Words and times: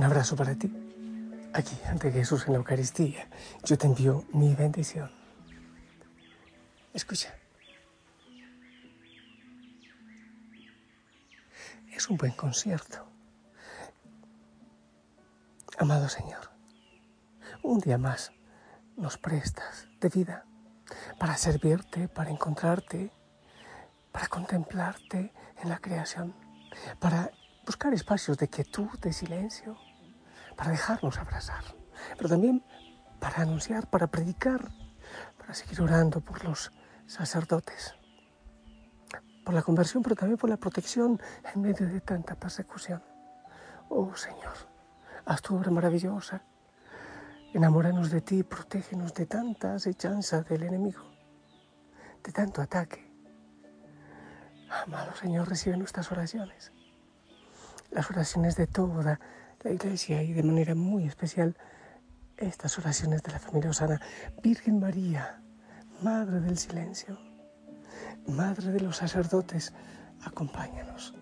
Un 0.00 0.04
abrazo 0.04 0.34
para 0.34 0.54
ti. 0.54 0.72
Aquí, 1.52 1.76
ante 1.86 2.10
Jesús 2.10 2.46
en 2.46 2.54
la 2.54 2.58
Eucaristía, 2.60 3.28
yo 3.64 3.76
te 3.76 3.86
envío 3.86 4.24
mi 4.32 4.54
bendición. 4.54 5.10
Escucha. 6.94 7.34
Es 11.92 12.08
un 12.08 12.16
buen 12.16 12.32
concierto. 12.32 13.06
Amado 15.76 16.08
Señor, 16.08 16.50
un 17.62 17.78
día 17.80 17.98
más 17.98 18.32
nos 18.96 19.18
prestas 19.18 19.86
de 20.00 20.08
vida 20.08 20.46
para 21.18 21.36
servirte, 21.36 22.08
para 22.08 22.30
encontrarte, 22.30 23.12
para 24.12 24.28
contemplarte 24.28 25.34
en 25.62 25.68
la 25.68 25.76
creación, 25.76 26.34
para 27.00 27.30
buscar 27.66 27.92
espacios 27.92 28.38
de 28.38 28.48
quietud, 28.48 28.98
de 29.00 29.12
silencio, 29.12 29.76
para 30.60 30.72
dejarnos 30.72 31.16
abrazar, 31.16 31.64
pero 32.18 32.28
también 32.28 32.62
para 33.18 33.40
anunciar, 33.40 33.88
para 33.88 34.08
predicar, 34.08 34.70
para 35.38 35.54
seguir 35.54 35.80
orando 35.80 36.20
por 36.20 36.44
los 36.44 36.70
sacerdotes, 37.06 37.94
por 39.42 39.54
la 39.54 39.62
conversión, 39.62 40.02
pero 40.02 40.16
también 40.16 40.36
por 40.36 40.50
la 40.50 40.58
protección 40.58 41.18
en 41.54 41.62
medio 41.62 41.86
de 41.88 42.02
tanta 42.02 42.34
persecución. 42.34 43.02
Oh 43.88 44.14
Señor, 44.14 44.52
haz 45.24 45.40
tu 45.40 45.56
obra 45.56 45.70
maravillosa. 45.70 46.42
Enamóranos 47.54 48.10
de 48.10 48.20
ti, 48.20 48.42
protégenos 48.42 49.14
de 49.14 49.24
tanta 49.24 49.72
acechanza 49.72 50.42
del 50.42 50.64
enemigo, 50.64 51.10
de 52.22 52.32
tanto 52.32 52.60
ataque. 52.60 53.10
Amado 54.84 55.16
Señor, 55.16 55.48
recibe 55.48 55.78
nuestras 55.78 56.12
oraciones, 56.12 56.70
las 57.90 58.10
oraciones 58.10 58.56
de 58.56 58.66
toda 58.66 59.18
la 59.62 59.72
iglesia 59.72 60.22
y 60.22 60.32
de 60.32 60.42
manera 60.42 60.74
muy 60.74 61.06
especial 61.06 61.56
estas 62.36 62.78
oraciones 62.78 63.22
de 63.22 63.32
la 63.32 63.38
familia 63.38 63.70
Osana. 63.70 64.00
Virgen 64.42 64.80
María, 64.80 65.42
Madre 66.02 66.40
del 66.40 66.56
Silencio, 66.56 67.18
Madre 68.26 68.72
de 68.72 68.80
los 68.80 68.96
sacerdotes, 68.96 69.74
acompáñanos, 70.22 71.14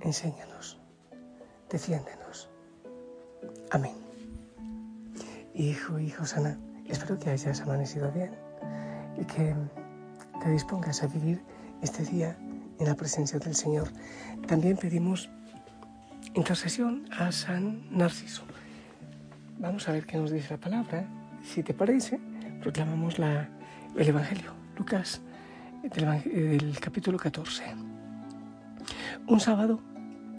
enséñanos, 0.00 0.80
defiéndenos. 1.68 2.48
Amén. 3.70 3.94
Hijo, 5.54 5.98
hijo 5.98 6.22
Osana, 6.22 6.58
espero 6.86 7.18
que 7.18 7.30
hayas 7.30 7.60
amanecido 7.60 8.10
bien 8.12 8.30
y 9.18 9.24
que 9.24 9.54
te 10.40 10.50
dispongas 10.50 11.02
a 11.02 11.08
vivir 11.08 11.42
este 11.82 12.04
día 12.04 12.36
en 12.78 12.86
la 12.86 12.94
presencia 12.94 13.38
del 13.40 13.56
Señor. 13.56 13.88
También 14.46 14.76
pedimos 14.76 15.28
intercesión 16.34 17.04
a 17.10 17.32
San 17.32 17.82
Narciso. 17.90 18.42
Vamos 19.58 19.88
a 19.88 19.92
ver 19.92 20.06
qué 20.06 20.16
nos 20.16 20.30
dice 20.30 20.54
la 20.54 20.60
palabra. 20.60 21.04
Si 21.42 21.62
te 21.62 21.74
parece, 21.74 22.20
proclamamos 22.60 23.18
la, 23.18 23.48
el 23.96 24.08
Evangelio, 24.08 24.52
Lucas, 24.76 25.20
del 25.82 26.78
capítulo 26.78 27.18
14. 27.18 27.64
Un 29.26 29.40
sábado 29.40 29.80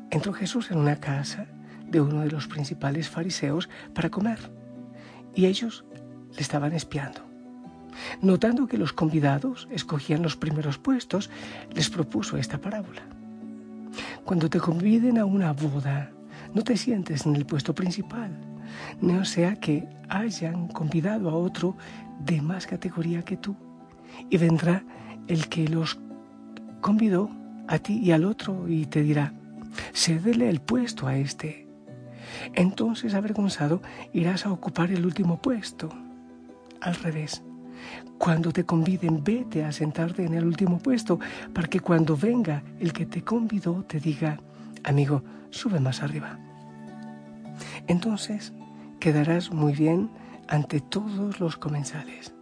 entró 0.09 0.34
Jesús 0.34 0.72
en 0.72 0.78
una 0.78 0.97
casa 0.97 1.47
de 1.88 2.01
uno 2.01 2.22
de 2.22 2.31
los 2.31 2.47
principales 2.47 3.09
fariseos 3.09 3.69
para 3.94 4.09
comer 4.09 4.40
y 5.35 5.46
ellos 5.46 5.84
le 6.34 6.41
estaban 6.41 6.74
espiando. 6.74 7.22
Notando 8.22 8.68
que 8.68 8.78
los 8.78 8.94
convidados 8.94 9.68
escogían 9.69 10.22
los 10.22 10.38
primeros 10.38 10.78
puestos, 10.78 11.30
les 11.74 11.90
propuso 11.90 12.38
esta 12.38 12.59
parábola. 12.59 13.01
Cuando 14.25 14.49
te 14.49 14.59
conviden 14.59 15.17
a 15.17 15.25
una 15.25 15.53
boda, 15.53 16.11
no 16.53 16.63
te 16.63 16.77
sientes 16.77 17.25
en 17.25 17.35
el 17.35 17.45
puesto 17.45 17.73
principal, 17.73 18.31
no 19.01 19.25
sea 19.25 19.55
que 19.55 19.87
hayan 20.09 20.67
convidado 20.67 21.29
a 21.29 21.35
otro 21.35 21.75
de 22.23 22.41
más 22.41 22.67
categoría 22.67 23.23
que 23.23 23.37
tú, 23.37 23.55
y 24.29 24.37
vendrá 24.37 24.83
el 25.27 25.47
que 25.47 25.67
los 25.67 25.99
convidó 26.81 27.29
a 27.67 27.79
ti 27.79 27.99
y 27.99 28.11
al 28.11 28.25
otro 28.25 28.67
y 28.67 28.85
te 28.85 29.01
dirá, 29.01 29.33
cédele 29.93 30.49
el 30.49 30.61
puesto 30.61 31.07
a 31.07 31.15
este. 31.15 31.67
Entonces, 32.53 33.13
avergonzado, 33.13 33.81
irás 34.13 34.45
a 34.45 34.51
ocupar 34.51 34.91
el 34.91 35.05
último 35.05 35.41
puesto. 35.41 35.89
Al 36.81 36.95
revés, 36.95 37.43
cuando 38.18 38.52
te 38.52 38.66
conviden, 38.66 39.24
vete 39.24 39.64
a 39.64 39.72
sentarte 39.72 40.24
en 40.24 40.34
el 40.34 40.46
último 40.46 40.78
puesto 40.78 41.19
para 41.53 41.68
que 41.68 41.80
cuando 41.80 42.16
venga 42.16 42.64
el 42.80 42.94
que 42.94 43.06
te 43.06 43.24
convidó 43.24 43.84
te 43.84 44.00
diga, 44.00 44.40
amigo, 44.84 45.24
sube 45.50 45.80
más 45.80 46.03
arriba. 46.03 46.38
Entonces 47.88 48.53
quedarás 49.00 49.52
muy 49.52 49.74
bien 49.74 50.09
ante 50.47 50.81
todos 50.81 51.40
los 51.40 51.58
comensales, 51.58 52.34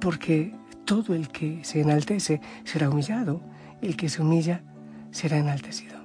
porque 0.00 0.54
todo 0.84 1.14
el 1.14 1.28
que 1.28 1.64
se 1.64 1.80
enaltece 1.80 2.40
será 2.64 2.90
humillado, 2.90 3.40
el 3.82 3.96
que 3.96 4.08
se 4.08 4.22
humilla 4.22 4.62
será 5.10 5.38
enaltecido. 5.38 5.98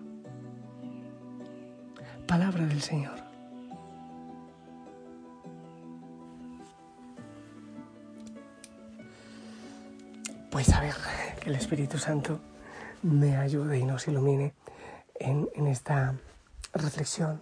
Palabra 2.27 2.65
del 2.65 2.81
Señor. 2.81 3.28
Pues 10.59 10.73
a 10.73 10.81
ver, 10.81 10.95
que 11.39 11.49
el 11.51 11.55
Espíritu 11.55 11.97
Santo 11.97 12.41
me 13.01 13.37
ayude 13.37 13.79
y 13.79 13.85
nos 13.85 14.09
ilumine 14.09 14.53
en, 15.15 15.47
en 15.55 15.67
esta 15.67 16.15
reflexión. 16.73 17.41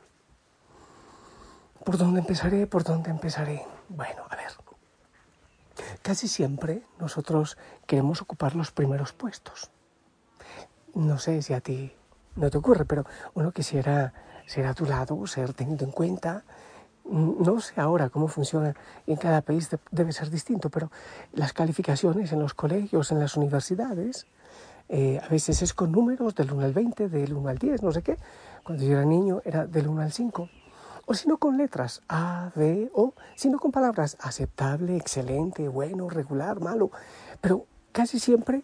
¿Por 1.84 1.98
dónde 1.98 2.20
empezaré? 2.20 2.68
¿Por 2.68 2.84
dónde 2.84 3.10
empezaré? 3.10 3.66
Bueno, 3.90 4.22
a 4.30 4.36
ver. 4.36 4.52
Casi 6.04 6.28
siempre 6.28 6.84
nosotros 7.00 7.58
queremos 7.88 8.22
ocupar 8.22 8.56
los 8.56 8.70
primeros 8.70 9.14
puestos. 9.14 9.72
No 10.94 11.18
sé 11.18 11.42
si 11.42 11.56
a 11.56 11.60
ti 11.60 11.96
no 12.36 12.52
te 12.52 12.60
ocurre, 12.60 12.86
pero 12.86 13.04
uno 13.34 13.52
quisiera 13.52 14.14
ser 14.46 14.68
a 14.68 14.76
tu 14.76 14.86
lado, 14.86 15.26
ser 15.26 15.56
tenido 15.56 15.86
en 15.86 15.92
cuenta, 15.92 16.44
no 17.10 17.60
sé 17.60 17.80
ahora 17.80 18.10
cómo 18.10 18.28
funciona, 18.28 18.76
en 19.06 19.16
cada 19.16 19.42
país 19.42 19.70
debe 19.92 20.12
ser 20.12 20.30
distinto, 20.30 20.70
pero 20.70 20.92
las 21.34 21.54
calificaciones 21.54 22.32
en 22.32 22.40
los 22.40 22.54
colegios, 22.54 23.12
en 23.12 23.20
las 23.20 23.38
universidades, 23.38 24.28
eh, 24.90 25.20
a 25.22 25.28
veces 25.28 25.62
es 25.62 25.74
con 25.74 25.92
números 25.92 26.36
del 26.36 26.52
1 26.52 26.66
al 26.66 26.74
20, 26.74 27.10
del 27.10 27.34
1 27.34 27.50
al 27.50 27.58
10, 27.58 27.84
no 27.84 27.92
sé 27.92 28.02
qué. 28.02 28.18
Cuando 28.64 28.84
yo 28.84 28.94
era 28.94 29.06
niño 29.06 29.42
era 29.44 29.66
del 29.66 29.88
1 29.88 30.02
al 30.02 30.12
5. 30.12 30.50
O 31.06 31.14
si 31.14 31.28
no 31.28 31.38
con 31.38 31.58
letras 31.58 32.02
A, 32.10 32.52
B, 32.56 32.92
O, 32.94 33.14
sino 33.36 33.60
con 33.60 33.72
palabras 33.72 34.18
aceptable, 34.20 34.98
excelente, 34.98 35.68
bueno, 35.68 36.10
regular, 36.10 36.60
malo. 36.60 36.92
Pero 37.40 37.66
casi 37.92 38.20
siempre 38.20 38.64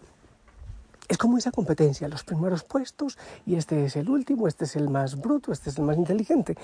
es 1.07 1.17
como 1.17 1.37
esa 1.37 1.51
competencia, 1.51 2.07
los 2.07 2.23
primeros 2.23 2.63
puestos, 2.63 3.17
y 3.45 3.55
este 3.55 3.85
es 3.85 3.95
el 3.95 4.09
último, 4.09 4.47
este 4.47 4.65
es 4.65 4.75
el 4.75 4.89
más 4.89 5.19
bruto, 5.19 5.51
este 5.51 5.69
es 5.69 5.77
el 5.77 5.83
más 5.83 5.97
inteligente. 5.97 6.57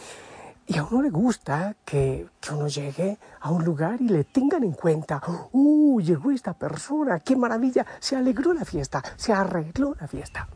Y 0.70 0.78
a 0.78 0.84
uno 0.84 1.02
le 1.02 1.10
gusta 1.10 1.76
que, 1.84 2.28
que, 2.40 2.54
uno 2.54 2.68
llegue 2.68 3.18
a 3.40 3.50
un 3.50 3.66
lugar 3.66 4.00
y 4.00 4.08
le 4.08 4.24
tengan 4.24 4.64
en 4.64 4.74
cuenta, 4.74 5.20
¡uh! 5.52 6.00
Llegó 6.00 6.30
esta 6.30 6.54
persona, 6.54 7.20
qué 7.22 7.36
maravilla, 7.36 7.88
se 8.00 8.16
alegró 8.16 8.54
la 8.54 8.64
fiesta, 8.64 9.02
se 9.16 9.34
arregló 9.34 9.96
la 10.00 10.08
fiesta. 10.08 10.48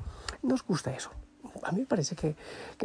Nos 0.43 0.63
gusta 0.63 0.93
eso. 0.93 1.09
A 1.63 1.71
mí 1.71 1.79
me 1.79 1.87
parece 1.87 2.15
que, 2.15 2.35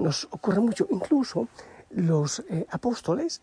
nos 0.00 0.26
ocurre 0.30 0.60
mucho. 0.60 0.86
Incluso 0.88 1.48
los 1.90 2.42
eh, 2.48 2.66
apóstoles 2.70 3.42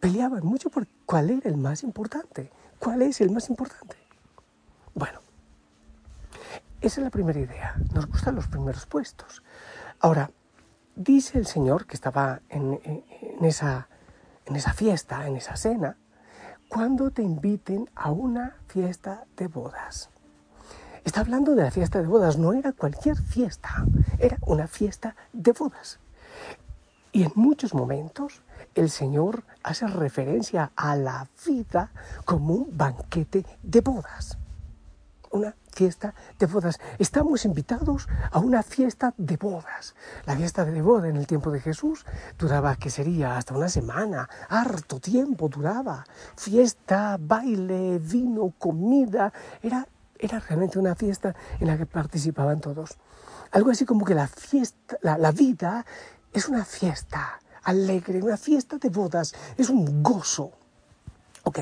peleaban 0.00 0.44
mucho 0.44 0.68
por 0.68 0.88
cuál 1.06 1.30
era 1.30 1.48
el 1.48 1.56
más 1.56 1.84
importante. 1.84 2.50
¿Cuál 2.80 3.02
es 3.02 3.20
el 3.20 3.30
más 3.30 3.50
importante? 3.50 3.96
Bueno, 4.94 5.20
esa 6.80 7.00
es 7.00 7.04
la 7.04 7.10
primera 7.10 7.38
idea. 7.38 7.76
Nos 7.94 8.06
gustan 8.06 8.34
los 8.34 8.48
primeros 8.48 8.84
puestos. 8.86 9.44
Ahora, 10.00 10.28
dice 10.96 11.38
el 11.38 11.46
Señor 11.46 11.86
que 11.86 11.94
estaba 11.94 12.40
en, 12.48 12.80
esa, 13.42 13.88
en 14.46 14.56
esa 14.56 14.72
fiesta, 14.72 15.26
en 15.26 15.36
esa 15.36 15.56
cena, 15.56 15.96
cuando 16.68 17.10
te 17.10 17.22
inviten 17.22 17.88
a 17.94 18.10
una 18.10 18.56
fiesta 18.68 19.24
de 19.36 19.48
bodas. 19.48 20.10
Está 21.04 21.20
hablando 21.20 21.54
de 21.54 21.62
la 21.62 21.70
fiesta 21.70 22.00
de 22.00 22.06
bodas, 22.06 22.38
no 22.38 22.52
era 22.52 22.72
cualquier 22.72 23.16
fiesta, 23.16 23.84
era 24.18 24.38
una 24.46 24.66
fiesta 24.66 25.14
de 25.32 25.52
bodas. 25.52 26.00
Y 27.12 27.22
en 27.24 27.32
muchos 27.34 27.74
momentos 27.74 28.42
el 28.74 28.90
Señor 28.90 29.44
hace 29.62 29.86
referencia 29.86 30.72
a 30.74 30.96
la 30.96 31.28
vida 31.46 31.92
como 32.24 32.54
un 32.54 32.76
banquete 32.76 33.44
de 33.62 33.80
bodas. 33.82 34.38
Una 35.34 35.56
fiesta 35.72 36.14
de 36.38 36.46
bodas. 36.46 36.78
Estamos 37.00 37.44
invitados 37.44 38.06
a 38.30 38.38
una 38.38 38.62
fiesta 38.62 39.14
de 39.16 39.36
bodas. 39.36 39.96
La 40.26 40.36
fiesta 40.36 40.64
de 40.64 40.80
boda 40.80 41.08
en 41.08 41.16
el 41.16 41.26
tiempo 41.26 41.50
de 41.50 41.58
Jesús 41.58 42.06
duraba, 42.38 42.76
que 42.76 42.88
sería? 42.88 43.36
Hasta 43.36 43.52
una 43.52 43.68
semana. 43.68 44.28
Harto 44.48 45.00
tiempo 45.00 45.48
duraba. 45.48 46.04
Fiesta, 46.36 47.18
baile, 47.20 47.98
vino, 47.98 48.54
comida. 48.56 49.32
Era, 49.60 49.88
era 50.20 50.38
realmente 50.38 50.78
una 50.78 50.94
fiesta 50.94 51.34
en 51.58 51.66
la 51.66 51.76
que 51.76 51.86
participaban 51.86 52.60
todos. 52.60 52.96
Algo 53.50 53.72
así 53.72 53.84
como 53.84 54.04
que 54.04 54.14
la 54.14 54.28
fiesta, 54.28 54.98
la, 55.02 55.18
la 55.18 55.32
vida 55.32 55.84
es 56.32 56.48
una 56.48 56.64
fiesta 56.64 57.40
alegre, 57.64 58.22
una 58.22 58.36
fiesta 58.36 58.78
de 58.78 58.88
bodas, 58.88 59.34
es 59.58 59.68
un 59.68 60.00
gozo. 60.00 60.52
Ok. 61.42 61.58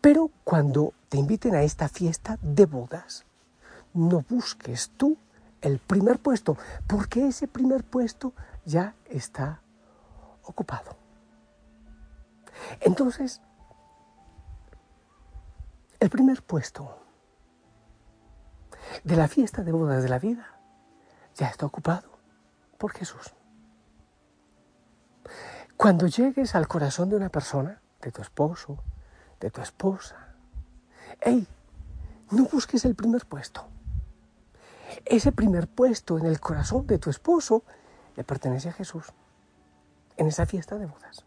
Pero 0.00 0.30
cuando 0.44 0.92
te 1.08 1.18
inviten 1.18 1.54
a 1.54 1.62
esta 1.62 1.88
fiesta 1.88 2.38
de 2.42 2.66
bodas, 2.66 3.24
no 3.94 4.24
busques 4.28 4.90
tú 4.96 5.16
el 5.60 5.78
primer 5.78 6.18
puesto, 6.18 6.56
porque 6.86 7.28
ese 7.28 7.48
primer 7.48 7.84
puesto 7.84 8.32
ya 8.64 8.94
está 9.06 9.60
ocupado. 10.42 10.96
Entonces, 12.80 13.40
el 16.00 16.10
primer 16.10 16.42
puesto 16.42 16.98
de 19.04 19.16
la 19.16 19.28
fiesta 19.28 19.62
de 19.62 19.72
bodas 19.72 20.02
de 20.02 20.08
la 20.08 20.18
vida 20.18 20.46
ya 21.34 21.48
está 21.48 21.66
ocupado 21.66 22.08
por 22.78 22.92
Jesús. 22.92 23.34
Cuando 25.76 26.06
llegues 26.06 26.54
al 26.54 26.68
corazón 26.68 27.10
de 27.10 27.16
una 27.16 27.28
persona, 27.28 27.80
de 28.00 28.12
tu 28.12 28.22
esposo, 28.22 28.78
de 29.46 29.52
tu 29.52 29.60
esposa, 29.60 30.34
hey, 31.20 31.46
no 32.32 32.46
busques 32.46 32.84
el 32.84 32.96
primer 32.96 33.26
puesto. 33.26 33.64
Ese 35.04 35.30
primer 35.30 35.68
puesto 35.68 36.18
en 36.18 36.26
el 36.26 36.40
corazón 36.40 36.88
de 36.88 36.98
tu 36.98 37.10
esposo 37.10 37.62
le 38.16 38.24
pertenece 38.24 38.70
a 38.70 38.72
Jesús, 38.72 39.04
en 40.16 40.26
esa 40.26 40.46
fiesta 40.46 40.78
de 40.78 40.86
bodas. 40.86 41.24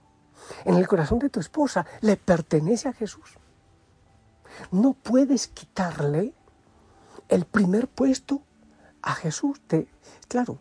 En 0.66 0.76
el 0.76 0.86
corazón 0.86 1.20
de 1.20 1.30
tu 1.30 1.40
esposa 1.40 1.86
le 2.02 2.18
pertenece 2.18 2.90
a 2.90 2.94
Jesús. 2.94 3.38
No 4.70 4.96
puedes 4.96 5.48
quitarle 5.48 6.34
el 7.30 7.46
primer 7.46 7.88
puesto 7.88 8.42
a 9.02 9.16
Jesús. 9.16 9.62
claro, 10.28 10.60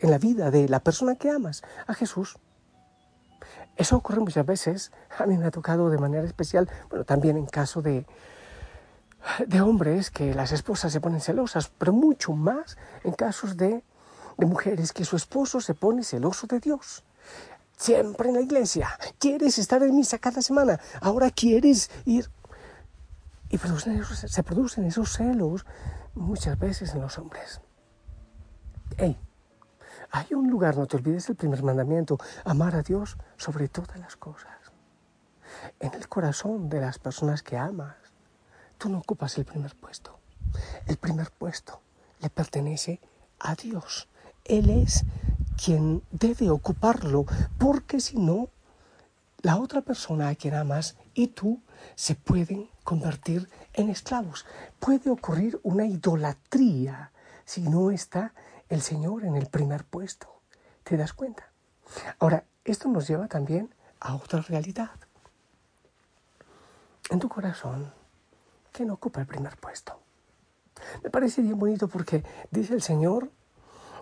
en 0.00 0.10
la 0.10 0.18
vida 0.18 0.50
de 0.50 0.68
la 0.68 0.80
persona 0.80 1.14
que 1.14 1.30
amas, 1.30 1.62
a 1.86 1.94
Jesús. 1.94 2.36
Eso 3.76 3.96
ocurre 3.96 4.20
muchas 4.20 4.46
veces, 4.46 4.90
a 5.18 5.26
mí 5.26 5.36
me 5.36 5.46
ha 5.46 5.50
tocado 5.50 5.90
de 5.90 5.98
manera 5.98 6.24
especial, 6.24 6.68
bueno, 6.88 7.04
también 7.04 7.36
en 7.36 7.46
caso 7.46 7.82
de, 7.82 8.06
de 9.46 9.60
hombres 9.60 10.10
que 10.10 10.34
las 10.34 10.52
esposas 10.52 10.92
se 10.92 11.00
ponen 11.00 11.20
celosas, 11.20 11.70
pero 11.76 11.92
mucho 11.92 12.32
más 12.32 12.78
en 13.04 13.12
casos 13.12 13.56
de, 13.56 13.84
de 14.38 14.46
mujeres 14.46 14.92
que 14.92 15.04
su 15.04 15.16
esposo 15.16 15.60
se 15.60 15.74
pone 15.74 16.04
celoso 16.04 16.46
de 16.46 16.60
Dios. 16.60 17.04
Siempre 17.76 18.30
en 18.30 18.36
la 18.36 18.40
iglesia, 18.40 18.98
quieres 19.18 19.58
estar 19.58 19.82
en 19.82 19.94
misa 19.94 20.18
cada 20.18 20.40
semana, 20.40 20.80
ahora 21.02 21.30
quieres 21.30 21.90
ir. 22.06 22.30
Y 23.50 23.58
se 23.58 24.42
producen 24.42 24.86
esos 24.86 25.12
celos 25.12 25.66
muchas 26.14 26.58
veces 26.58 26.94
en 26.94 27.02
los 27.02 27.18
hombres. 27.18 27.60
Hey, 28.96 29.18
hay 30.10 30.34
un 30.34 30.50
lugar, 30.50 30.76
no 30.76 30.86
te 30.86 30.96
olvides 30.96 31.28
el 31.28 31.36
primer 31.36 31.62
mandamiento, 31.62 32.18
amar 32.44 32.74
a 32.74 32.82
Dios 32.82 33.16
sobre 33.36 33.68
todas 33.68 33.98
las 33.98 34.16
cosas. 34.16 34.52
En 35.80 35.94
el 35.94 36.08
corazón 36.08 36.68
de 36.68 36.80
las 36.80 36.98
personas 36.98 37.42
que 37.42 37.56
amas, 37.56 37.96
tú 38.78 38.88
no 38.88 38.98
ocupas 38.98 39.36
el 39.38 39.44
primer 39.44 39.74
puesto. 39.76 40.18
El 40.86 40.96
primer 40.96 41.30
puesto 41.30 41.80
le 42.20 42.30
pertenece 42.30 43.00
a 43.40 43.54
Dios. 43.54 44.08
Él 44.44 44.70
es 44.70 45.04
quien 45.62 46.02
debe 46.10 46.50
ocuparlo, 46.50 47.26
porque 47.58 48.00
si 48.00 48.18
no, 48.18 48.48
la 49.42 49.58
otra 49.58 49.80
persona 49.80 50.28
a 50.28 50.34
quien 50.34 50.54
amas 50.54 50.96
y 51.14 51.28
tú 51.28 51.60
se 51.94 52.14
pueden 52.14 52.68
convertir 52.84 53.48
en 53.74 53.90
esclavos. 53.90 54.46
Puede 54.78 55.10
ocurrir 55.10 55.60
una 55.62 55.86
idolatría 55.86 57.12
si 57.44 57.62
no 57.62 57.90
está 57.90 58.32
el 58.68 58.82
Señor 58.82 59.24
en 59.24 59.36
el 59.36 59.46
primer 59.46 59.84
puesto. 59.84 60.40
¿Te 60.84 60.96
das 60.96 61.12
cuenta? 61.12 61.50
Ahora, 62.18 62.44
esto 62.64 62.88
nos 62.88 63.06
lleva 63.08 63.28
también 63.28 63.74
a 64.00 64.14
otra 64.14 64.40
realidad. 64.40 64.90
En 67.10 67.18
tu 67.20 67.28
corazón, 67.28 67.92
¿quién 68.72 68.90
ocupa 68.90 69.20
el 69.20 69.26
primer 69.26 69.56
puesto? 69.56 70.00
Me 71.02 71.10
parece 71.10 71.42
bien 71.42 71.58
bonito 71.58 71.88
porque 71.88 72.24
dice 72.50 72.74
el 72.74 72.82
Señor 72.82 73.30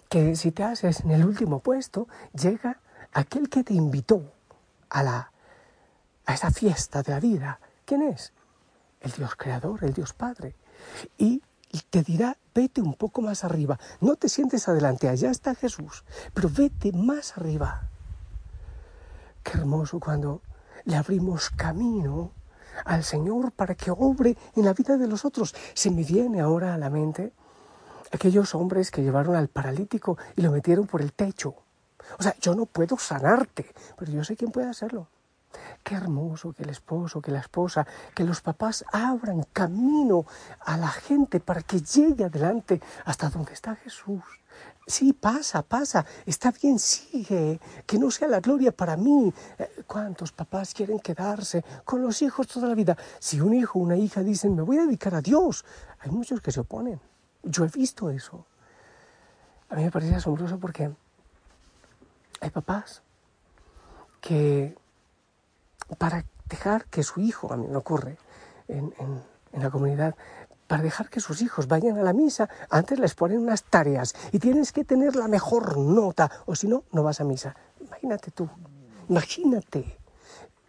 que 0.09 0.37
si 0.37 0.53
te 0.53 0.65
haces 0.65 1.01
en 1.01 1.11
el 1.11 1.25
último 1.25 1.61
puesto, 1.61 2.09
llega 2.33 2.81
aquel 3.13 3.49
que 3.49 3.65
te 3.65 3.75
invitó 3.75 4.33
a, 4.89 5.03
la, 5.03 5.33
a 6.27 6.35
esa 6.35 6.51
fiesta 6.51 7.03
de 7.03 7.13
la 7.13 7.21
vida. 7.21 7.61
¿Quién 7.85 8.03
es? 8.03 8.33
El 9.01 9.13
Dios 9.13 9.37
creador, 9.37 9.85
el 9.85 9.93
Dios 9.93 10.13
Padre. 10.13 10.57
Y 11.19 11.43
y 11.75 11.81
te 11.91 12.05
dirá, 12.05 12.39
vete 12.55 12.81
un 12.81 12.95
poco 12.95 13.21
más 13.21 13.43
arriba. 13.43 13.81
No 14.01 14.15
te 14.15 14.29
sientes 14.29 14.69
adelante, 14.69 15.09
allá 15.09 15.33
está 15.33 15.57
Jesús, 15.57 16.05
pero 16.33 16.49
vete 16.49 16.93
más 16.93 17.37
arriba. 17.37 17.89
Qué 19.43 19.59
hermoso 19.59 19.99
cuando 19.99 20.41
le 20.85 20.95
abrimos 20.95 21.51
camino 21.51 22.31
al 22.85 23.03
Señor 23.03 23.51
para 23.51 23.75
que 23.75 23.91
obre 23.91 24.37
en 24.55 24.65
la 24.65 24.73
vida 24.73 24.97
de 24.97 25.09
los 25.09 25.25
otros. 25.25 25.53
Se 25.75 25.91
me 25.91 26.05
viene 26.05 26.41
ahora 26.41 26.75
a 26.75 26.79
la 26.79 26.91
mente 26.91 27.33
aquellos 28.13 28.55
hombres 28.55 28.93
que 28.93 29.03
llevaron 29.03 29.35
al 29.35 29.49
paralítico 29.49 30.17
y 30.37 30.43
lo 30.43 30.53
metieron 30.53 30.87
por 30.87 31.03
el 31.03 31.13
techo. 31.13 31.57
O 32.21 32.23
sea, 32.23 32.37
yo 32.41 32.55
no 32.55 32.67
puedo 32.67 32.97
sanarte, 32.99 33.75
pero 33.99 34.13
yo 34.13 34.23
sé 34.23 34.37
quién 34.37 34.53
puede 34.53 34.69
hacerlo. 34.69 35.09
Qué 35.85 35.95
hermoso 35.95 36.55
que 36.55 36.63
el 36.63 36.71
esposo, 36.71 37.21
que 37.21 37.31
la 37.31 37.41
esposa, 37.41 37.87
que 38.15 38.25
los 38.25 38.41
papás 38.41 38.87
abran 38.91 39.43
camino 39.53 40.25
a 40.61 40.79
la 40.79 40.89
gente 40.89 41.41
para 41.41 41.61
que 41.61 41.83
llegue 41.83 42.25
adelante 42.25 42.81
hasta 43.05 43.29
donde 43.29 43.53
está 43.53 43.77
Jesús. 43.77 44.23
Sí, 44.87 45.13
pasa, 45.13 45.61
pasa, 45.61 46.07
está 46.25 46.53
bien, 46.53 46.79
sigue, 46.79 47.61
que 47.87 47.99
no 47.99 48.11
sea 48.11 48.29
la 48.29 48.41
gloria 48.41 48.73
para 48.73 48.97
mí. 48.97 49.31
Eh, 49.59 49.85
¿Cuántos 49.87 50.33
papás 50.33 50.73
quieren 50.73 51.01
quedarse 51.01 51.63
con 51.85 52.01
los 52.01 52.23
hijos 52.23 52.49
toda 52.49 52.69
la 52.69 52.75
vida? 52.75 52.97
Si 53.19 53.39
un 53.43 53.53
hijo 53.53 53.79
o 53.79 53.83
una 53.83 53.97
hija 53.97 54.23
dicen, 54.23 54.57
me 54.57 54.63
voy 54.63 54.79
a 54.79 54.87
dedicar 54.87 55.15
a 55.15 55.21
Dios, 55.21 55.67
hay 56.01 56.11
muchos 56.11 56.41
que 56.41 56.51
se 56.51 56.61
oponen. 56.61 56.99
Yo 57.43 57.63
he 57.67 57.69
visto 57.69 58.09
eso. 58.09 58.47
A 59.69 59.75
mí 59.75 59.85
me 59.85 59.91
parece 59.91 60.15
asombroso 60.15 60.59
porque 60.59 60.91
hay 62.41 62.51
papás 62.51 63.03
que 64.23 64.77
para 65.99 66.25
dejar 66.47 66.87
que 66.87 67.03
su 67.03 67.21
hijo, 67.21 67.53
a 67.53 67.57
mí 67.57 67.67
me 67.67 67.77
ocurre 67.77 68.19
en, 68.69 68.93
la 69.53 69.71
comunidad, 69.71 70.15
para 70.67 70.83
dejar 70.83 71.11
que 71.11 71.21
sus 71.21 71.43
hijos 71.43 71.69
vayan 71.69 71.99
a 71.99 72.03
la 72.03 72.13
misa, 72.13 72.49
antes 72.71 72.99
les 72.99 73.15
ponen 73.15 73.39
unas 73.39 73.63
tareas 73.63 74.15
y 74.33 74.39
tienes 74.39 74.73
que 74.73 74.85
tener 74.85 75.15
la 75.15 75.29
mejor 75.29 75.79
nota, 75.79 76.31
o 76.47 76.57
si 76.57 76.67
no, 76.67 76.85
no 76.91 77.03
vas 77.03 77.21
a 77.21 77.25
misa. 77.25 77.55
Imagínate 77.81 78.31
tú, 78.31 78.49
imagínate, 79.09 79.99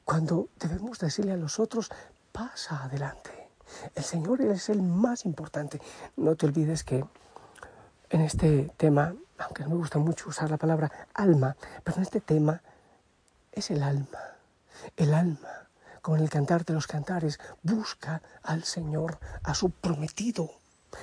cuando 0.04 0.50
debemos 0.60 1.00
decirle 1.00 1.32
a 1.32 1.38
los 1.38 1.60
otros, 1.60 1.90
pasa 2.32 2.84
adelante. 2.84 3.32
El 3.96 4.04
Señor 4.04 4.42
es 4.42 4.70
el 4.70 4.84
más 4.84 5.26
importante. 5.26 5.82
No 6.16 6.36
te 6.36 6.46
olvides 6.46 6.84
que 6.84 7.04
en 8.10 8.22
este 8.22 8.72
tema, 8.78 9.16
aunque 9.40 9.64
no 9.64 9.70
me 9.70 9.76
gusta 9.76 9.98
mucho 9.98 10.30
usar 10.30 10.52
la 10.52 10.58
palabra 10.58 10.92
alma, 11.16 11.56
pero 11.84 11.98
en 11.98 12.04
este 12.04 12.22
tema 12.22 12.62
es 13.52 13.72
el 13.72 13.82
alma 13.82 14.35
el 14.96 15.14
alma, 15.14 15.70
con 16.02 16.20
el 16.20 16.30
cantar 16.30 16.66
de 16.66 16.74
los 16.74 16.88
cantares, 16.88 17.40
busca 17.64 18.22
al 18.44 18.64
Señor, 18.64 19.20
a 19.44 19.56
su 19.56 19.72
prometido, 19.72 20.52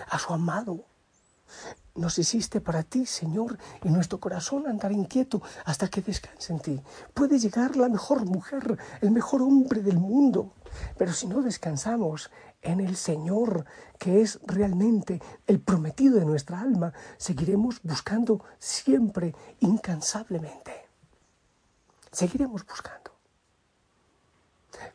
a 0.08 0.18
su 0.18 0.32
amado. 0.32 0.84
nos 1.94 2.18
hiciste 2.18 2.60
para 2.60 2.82
ti, 2.82 3.04
Señor, 3.04 3.58
y 3.82 3.90
nuestro 3.90 4.18
corazón 4.18 4.66
andará 4.66 4.94
inquieto 4.94 5.42
hasta 5.66 5.88
que 5.88 6.00
descanse 6.00 6.52
en 6.52 6.60
ti. 6.60 6.82
Puede 7.12 7.38
llegar 7.38 7.76
la 7.76 7.88
mejor 7.88 8.24
mujer, 8.24 8.78
el 9.02 9.10
mejor 9.10 9.42
hombre 9.42 9.82
del 9.82 9.98
mundo, 9.98 10.54
pero 10.96 11.12
si 11.12 11.26
no 11.26 11.42
descansamos 11.42 12.30
en 12.62 12.80
el 12.80 12.96
Señor, 12.96 13.66
que 13.98 14.22
es 14.22 14.38
realmente 14.46 15.20
el 15.46 15.60
prometido 15.60 16.18
de 16.18 16.24
nuestra 16.24 16.60
alma, 16.60 16.92
seguiremos 17.18 17.82
buscando 17.82 18.42
siempre, 18.58 19.34
incansablemente. 19.60 20.88
Seguiremos 22.10 22.64
buscando. 22.66 23.11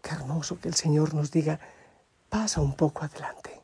Qué 0.01 0.12
hermoso 0.12 0.60
que 0.60 0.67
el 0.67 0.75
Señor 0.75 1.13
nos 1.13 1.32
diga, 1.32 1.60
pasa 2.29 2.62
un 2.62 2.75
poco 2.75 3.03
adelante, 3.03 3.62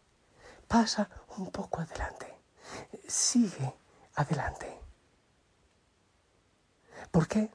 pasa 0.67 1.09
un 1.37 1.51
poco 1.51 1.81
adelante 1.81 2.33
sigue 3.07 3.73
adelante. 4.15 4.67
¿Por 7.11 7.27
qué? 7.27 7.49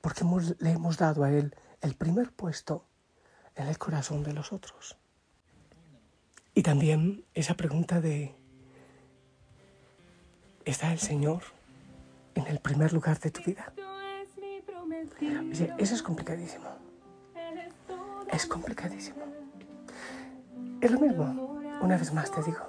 Porque 0.00 0.24
le 0.60 0.70
hemos 0.70 0.98
dado 0.98 1.24
a 1.24 1.30
Él 1.30 1.54
el 1.80 1.94
primer 1.94 2.32
puesto 2.32 2.84
en 3.54 3.66
el 3.66 3.78
corazón 3.78 4.22
de 4.22 4.32
los 4.32 4.52
otros. 4.52 4.96
Y 6.54 6.62
también 6.62 7.24
esa 7.34 7.54
pregunta 7.54 8.00
de, 8.00 8.34
¿está 10.64 10.92
el 10.92 10.98
Señor 10.98 11.42
en 12.34 12.46
el 12.46 12.60
primer 12.60 12.92
lugar 12.92 13.18
de 13.20 13.30
tu 13.30 13.42
vida? 13.42 13.72
eso 15.78 15.94
es 15.94 16.02
complicadísimo. 16.02 16.77
Es 18.38 18.46
complicadísimo. 18.46 19.24
Es 20.80 20.92
lo 20.92 21.00
mismo, 21.00 21.58
una 21.82 21.96
vez 21.96 22.14
más 22.14 22.30
te 22.30 22.40
digo 22.44 22.60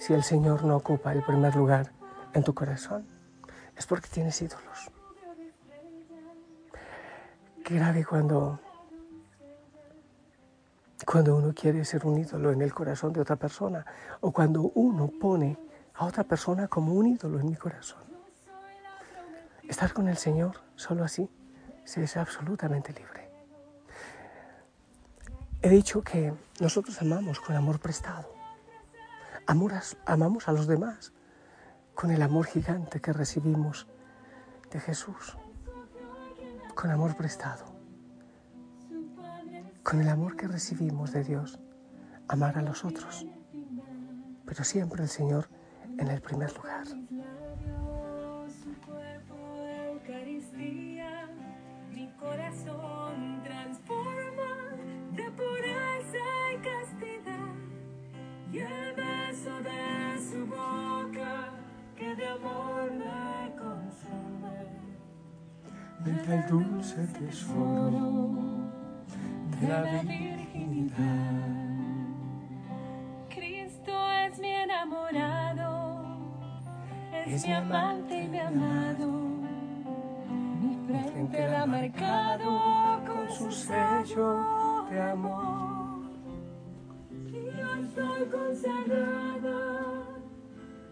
si 0.00 0.14
el 0.14 0.24
Señor 0.24 0.64
no 0.64 0.74
ocupa 0.78 1.12
el 1.12 1.22
primer 1.22 1.54
lugar 1.54 1.92
en 2.32 2.42
tu 2.42 2.52
corazón, 2.54 3.06
es 3.76 3.86
porque 3.86 4.08
tienes 4.08 4.42
ídolos. 4.42 4.90
Qué 7.64 7.76
grave 7.76 8.04
cuando, 8.04 8.58
cuando 11.06 11.36
uno 11.36 11.54
quiere 11.54 11.84
ser 11.84 12.04
un 12.04 12.18
ídolo 12.18 12.50
en 12.50 12.60
el 12.60 12.74
corazón 12.74 13.12
de 13.12 13.20
otra 13.20 13.36
persona 13.36 13.86
o 14.20 14.32
cuando 14.32 14.72
uno 14.74 15.08
pone 15.20 15.56
a 15.94 16.04
otra 16.04 16.24
persona 16.24 16.66
como 16.66 16.94
un 16.94 17.06
ídolo 17.06 17.38
en 17.38 17.46
mi 17.46 17.54
corazón. 17.54 18.02
Estar 19.68 19.92
con 19.92 20.08
el 20.08 20.16
Señor 20.16 20.56
solo 20.74 21.04
así 21.04 21.30
se 21.84 22.02
es 22.02 22.16
absolutamente 22.16 22.92
libre. 22.92 23.19
He 25.62 25.68
dicho 25.68 26.02
que 26.02 26.32
nosotros 26.58 27.02
amamos 27.02 27.38
con 27.38 27.54
amor 27.54 27.80
prestado. 27.80 28.34
Amamos 29.46 30.48
a 30.48 30.52
los 30.52 30.66
demás 30.66 31.12
con 31.94 32.10
el 32.10 32.22
amor 32.22 32.46
gigante 32.46 33.00
que 33.00 33.12
recibimos 33.12 33.86
de 34.70 34.80
Jesús, 34.80 35.36
con 36.74 36.90
amor 36.90 37.14
prestado, 37.14 37.66
con 39.82 40.00
el 40.00 40.08
amor 40.08 40.34
que 40.36 40.48
recibimos 40.48 41.12
de 41.12 41.24
Dios, 41.24 41.58
amar 42.26 42.56
a 42.56 42.62
los 42.62 42.86
otros, 42.86 43.26
pero 44.46 44.64
siempre 44.64 45.02
el 45.02 45.10
Señor 45.10 45.50
en 45.98 46.08
el 46.08 46.22
primer 46.22 46.56
lugar. 46.56 46.86
El 66.06 66.46
dulce 66.48 67.06
tesoro 67.08 68.40
de 69.60 69.68
la 69.68 69.82
virginidad. 70.02 70.96
Cristo 73.28 73.92
es 74.26 74.38
mi 74.38 74.48
enamorado, 74.48 76.18
es 77.26 77.46
mi 77.46 77.52
amante 77.52 78.22
y 78.24 78.28
mi 78.28 78.38
amado. 78.38 79.08
Mi 80.60 80.86
frente 80.86 81.48
la 81.48 81.62
ha 81.62 81.66
marcado 81.66 83.00
con 83.06 83.30
su 83.30 83.50
sello 83.52 84.86
de 84.90 85.02
amor. 85.02 86.00
Y 87.26 87.32
yo 87.32 87.74
estoy 87.74 88.24
consagrada 88.30 89.58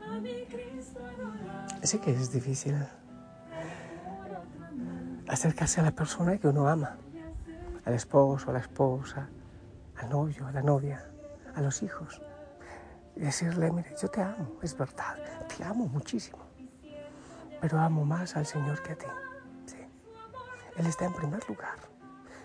a 0.06 0.20
mi 0.20 0.44
Cristo 0.44 1.00
adorado. 1.00 1.68
Sé 1.82 1.98
que 1.98 2.10
es 2.10 2.30
difícil 2.30 2.76
acercarse 5.28 5.80
a 5.80 5.84
la 5.84 5.92
persona 5.92 6.38
que 6.38 6.48
uno 6.48 6.68
ama, 6.68 6.96
al 7.84 7.94
esposo, 7.94 8.50
a 8.50 8.54
la 8.54 8.60
esposa, 8.60 9.28
al 9.96 10.10
novio, 10.10 10.46
a 10.46 10.52
la 10.52 10.62
novia, 10.62 11.04
a 11.54 11.60
los 11.60 11.82
hijos. 11.82 12.22
Y 13.16 13.20
decirle, 13.20 13.70
mire, 13.70 13.94
yo 14.00 14.08
te 14.08 14.22
amo, 14.22 14.56
es 14.62 14.76
verdad, 14.76 15.16
te 15.56 15.64
amo 15.64 15.86
muchísimo, 15.86 16.38
pero 17.60 17.78
amo 17.78 18.04
más 18.04 18.36
al 18.36 18.46
Señor 18.46 18.82
que 18.82 18.92
a 18.92 18.96
ti. 18.96 19.06
Él 20.76 20.86
está 20.86 21.06
en 21.06 21.12
primer 21.12 21.46
lugar 21.48 21.76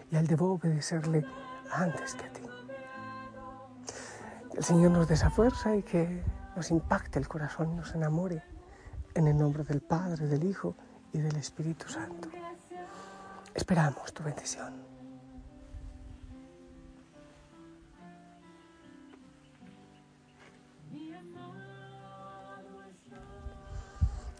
y 0.09 0.15
Él 0.15 0.25
debo 0.25 0.53
obedecerle 0.53 1.23
antes 1.71 2.15
que 2.15 2.25
a 2.25 2.33
ti. 2.33 2.41
Que 4.51 4.57
el 4.57 4.63
Señor 4.63 4.91
nos 4.91 5.07
dé 5.07 5.13
esa 5.13 5.29
fuerza 5.29 5.75
y 5.75 5.83
que 5.83 6.23
nos 6.55 6.71
impacte 6.71 7.19
el 7.19 7.27
corazón 7.27 7.73
y 7.73 7.75
nos 7.75 7.93
enamore 7.93 8.43
en 9.13 9.27
el 9.27 9.37
nombre 9.37 9.63
del 9.63 9.81
Padre, 9.81 10.25
del 10.25 10.43
Hijo 10.43 10.75
y 11.11 11.19
del 11.19 11.35
Espíritu 11.35 11.87
Santo. 11.89 12.42
Esperamos 13.55 14.13
tu 14.13 14.23
bendición. 14.23 14.73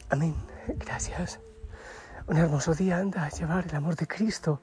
Amén. 0.09 0.35
Gracias. 0.77 1.39
Un 2.27 2.37
hermoso 2.37 2.73
día 2.73 2.97
anda 2.97 3.25
a 3.25 3.29
llevar 3.29 3.65
el 3.67 3.75
amor 3.75 3.95
de 3.95 4.07
Cristo 4.07 4.61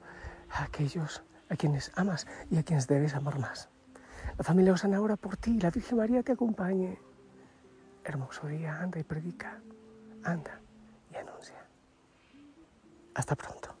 a 0.49 0.63
aquellos 0.63 1.23
a 1.49 1.57
quienes 1.57 1.91
amas 1.95 2.25
y 2.49 2.57
a 2.57 2.63
quienes 2.63 2.87
debes 2.87 3.13
amar 3.13 3.37
más. 3.37 3.69
La 4.37 4.43
familia 4.43 4.73
Osana 4.73 4.97
ahora 4.97 5.17
por 5.17 5.35
ti, 5.35 5.59
la 5.59 5.69
Virgen 5.69 5.97
María 5.97 6.23
te 6.23 6.31
acompañe. 6.31 6.97
Hermoso 8.05 8.47
día, 8.47 8.79
anda 8.79 8.99
y 8.99 9.03
predica, 9.03 9.59
anda 10.23 10.59
y 11.11 11.15
anuncia. 11.17 11.57
Hasta 13.13 13.35
pronto. 13.35 13.80